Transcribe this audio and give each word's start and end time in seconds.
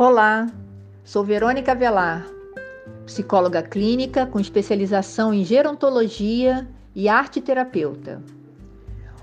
Olá, 0.00 0.46
sou 1.02 1.24
Verônica 1.24 1.74
Velar, 1.74 2.24
psicóloga 3.04 3.64
clínica 3.64 4.26
com 4.26 4.38
especialização 4.38 5.34
em 5.34 5.44
gerontologia 5.44 6.68
e 6.94 7.08
arte 7.08 7.40
terapeuta. 7.40 8.22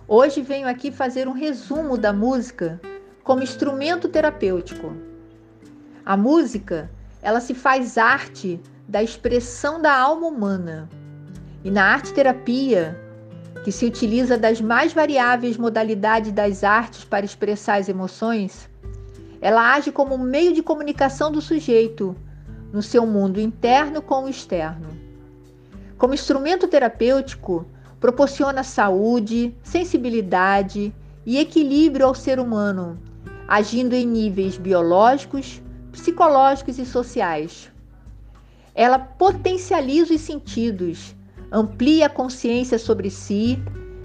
Hoje 0.06 0.42
venho 0.42 0.68
aqui 0.68 0.92
fazer 0.92 1.30
um 1.30 1.32
resumo 1.32 1.98
da 1.98 2.12
música 2.12 2.82
como 3.24 3.42
instrumento 3.42 4.10
terapêutico. 4.10 4.94
A 6.06 6.18
música, 6.18 6.92
ela 7.22 7.40
se 7.40 7.54
faz 7.54 7.98
arte 7.98 8.60
da 8.86 9.02
expressão 9.02 9.82
da 9.82 9.98
alma 9.98 10.28
humana. 10.28 10.90
E 11.64 11.72
na 11.72 11.86
arte 11.86 12.14
terapia, 12.14 13.00
que 13.64 13.72
se 13.72 13.86
utiliza 13.86 14.38
das 14.38 14.60
mais 14.60 14.92
variáveis 14.92 15.56
modalidades 15.56 16.34
das 16.34 16.66
artes 16.66 17.06
para 17.06 17.24
expressar 17.24 17.76
as 17.76 17.88
emoções, 17.88 18.70
ela 19.46 19.76
age 19.76 19.92
como 19.92 20.18
meio 20.18 20.54
de 20.54 20.64
comunicação 20.64 21.32
do 21.32 21.40
sujeito 21.40 22.16
no 22.74 22.82
seu 22.82 23.06
mundo 23.06 23.40
interno 23.40 24.02
com 24.02 24.24
o 24.24 24.28
externo. 24.28 24.88
Como 26.00 26.16
instrumento 26.16 26.68
terapêutico, 26.68 27.64
proporciona 28.00 28.64
saúde, 28.64 29.56
sensibilidade 29.62 30.92
e 31.24 31.38
equilíbrio 31.38 32.08
ao 32.08 32.16
ser 32.16 32.40
humano, 32.40 32.98
agindo 33.48 33.94
em 33.94 34.04
níveis 34.08 34.58
biológicos, 34.58 35.62
psicológicos 35.92 36.80
e 36.80 36.86
sociais. 36.86 37.72
Ela 38.74 38.98
potencializa 38.98 40.16
os 40.16 40.22
sentidos, 40.22 41.16
amplia 41.52 42.08
a 42.08 42.10
consciência 42.10 42.80
sobre 42.80 43.12
si, 43.12 43.60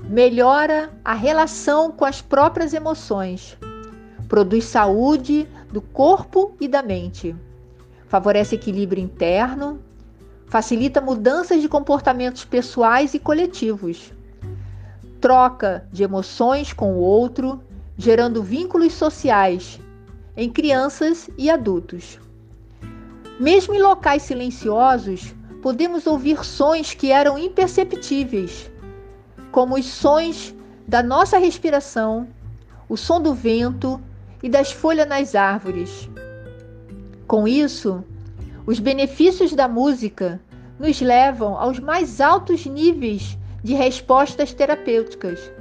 melhora 0.04 0.90
a 1.02 1.14
relação 1.14 1.90
com 1.90 2.04
as 2.04 2.20
próprias 2.20 2.74
emoções 2.74 3.56
produz 4.30 4.66
saúde 4.66 5.48
do 5.72 5.80
corpo 5.80 6.54
e 6.60 6.68
da 6.68 6.82
mente, 6.84 7.34
favorece 8.06 8.54
equilíbrio 8.54 9.02
interno, 9.02 9.80
facilita 10.46 11.00
mudanças 11.00 11.60
de 11.60 11.68
comportamentos 11.68 12.44
pessoais 12.44 13.12
e 13.12 13.18
coletivos, 13.18 14.12
troca 15.20 15.84
de 15.92 16.04
emoções 16.04 16.72
com 16.72 16.92
o 16.94 17.00
outro, 17.00 17.60
gerando 17.98 18.40
vínculos 18.40 18.92
sociais 18.92 19.80
em 20.36 20.48
crianças 20.48 21.28
e 21.36 21.50
adultos. 21.50 22.20
Mesmo 23.40 23.74
em 23.74 23.82
locais 23.82 24.22
silenciosos, 24.22 25.34
podemos 25.60 26.06
ouvir 26.06 26.44
sons 26.44 26.94
que 26.94 27.10
eram 27.10 27.36
imperceptíveis, 27.36 28.70
como 29.50 29.74
os 29.74 29.86
sons 29.86 30.54
da 30.86 31.02
nossa 31.02 31.36
respiração, 31.36 32.28
o 32.88 32.96
som 32.96 33.20
do 33.20 33.34
vento, 33.34 34.00
e 34.42 34.48
das 34.48 34.72
folhas 34.72 35.08
nas 35.08 35.34
árvores. 35.34 36.08
Com 37.26 37.46
isso, 37.46 38.04
os 38.66 38.78
benefícios 38.78 39.52
da 39.52 39.68
música 39.68 40.40
nos 40.78 41.00
levam 41.00 41.56
aos 41.56 41.78
mais 41.78 42.20
altos 42.20 42.66
níveis 42.66 43.36
de 43.62 43.74
respostas 43.74 44.52
terapêuticas, 44.52 45.52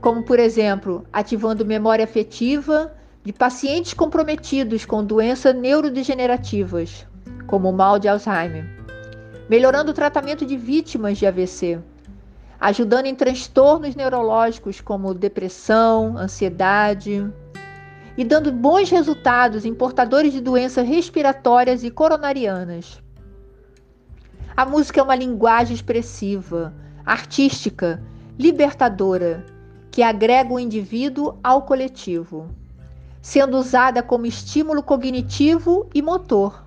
como, 0.00 0.22
por 0.22 0.38
exemplo, 0.38 1.04
ativando 1.12 1.64
memória 1.64 2.04
afetiva 2.04 2.92
de 3.24 3.32
pacientes 3.32 3.94
comprometidos 3.94 4.84
com 4.84 5.02
doenças 5.02 5.54
neurodegenerativas, 5.54 7.06
como 7.46 7.70
o 7.70 7.72
mal 7.72 7.98
de 7.98 8.06
Alzheimer, 8.06 8.64
melhorando 9.48 9.90
o 9.90 9.94
tratamento 9.94 10.44
de 10.44 10.56
vítimas 10.56 11.18
de 11.18 11.26
AVC, 11.26 11.80
ajudando 12.60 13.06
em 13.06 13.14
transtornos 13.14 13.94
neurológicos 13.94 14.80
como 14.80 15.14
depressão, 15.14 16.16
ansiedade, 16.16 17.26
e 18.16 18.24
dando 18.24 18.50
bons 18.50 18.90
resultados 18.90 19.64
em 19.64 19.74
portadores 19.74 20.32
de 20.32 20.40
doenças 20.40 20.86
respiratórias 20.86 21.84
e 21.84 21.90
coronarianas. 21.90 23.02
A 24.56 24.64
música 24.64 25.00
é 25.00 25.02
uma 25.02 25.14
linguagem 25.14 25.74
expressiva, 25.74 26.72
artística, 27.04 28.02
libertadora, 28.38 29.44
que 29.90 30.02
agrega 30.02 30.52
o 30.52 30.58
indivíduo 30.58 31.38
ao 31.44 31.62
coletivo, 31.62 32.48
sendo 33.20 33.58
usada 33.58 34.02
como 34.02 34.24
estímulo 34.24 34.82
cognitivo 34.82 35.88
e 35.94 36.00
motor, 36.00 36.64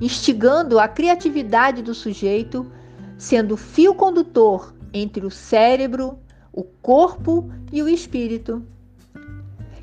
instigando 0.00 0.80
a 0.80 0.88
criatividade 0.88 1.82
do 1.82 1.94
sujeito, 1.94 2.70
sendo 3.16 3.56
fio 3.56 3.94
condutor 3.94 4.74
entre 4.92 5.24
o 5.24 5.30
cérebro, 5.30 6.18
o 6.52 6.64
corpo 6.64 7.48
e 7.72 7.80
o 7.82 7.88
espírito 7.88 8.64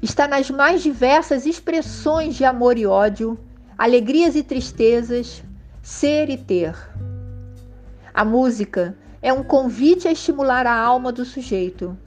está 0.05 0.27
nas 0.27 0.51
mais 0.51 0.83
diversas 0.83 1.47
expressões 1.47 2.35
de 2.35 2.45
amor 2.45 2.77
e 2.77 2.85
ódio, 2.85 3.39
alegrias 3.75 4.35
e 4.35 4.43
tristezas, 4.43 5.43
ser 5.81 6.29
e 6.29 6.37
ter. 6.37 6.75
A 8.13 8.23
música 8.23 8.95
é 9.19 9.33
um 9.33 9.43
convite 9.43 10.07
a 10.07 10.11
estimular 10.11 10.67
a 10.67 10.77
alma 10.77 11.11
do 11.11 11.25
sujeito. 11.25 11.97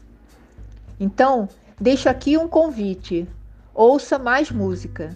Então, 0.98 1.48
deixo 1.78 2.08
aqui 2.08 2.38
um 2.38 2.46
convite. 2.46 3.28
Ouça 3.74 4.16
mais 4.16 4.50
música. 4.50 5.10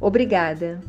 Obrigada. 0.00 0.80